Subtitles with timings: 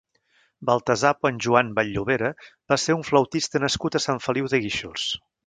[0.69, 2.31] Baltasar Ponsjoan Vall-llovera
[2.73, 5.07] va ser un flautista nascut a Sant Feliu de Guíxols.